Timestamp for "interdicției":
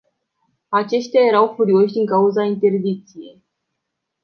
2.43-3.43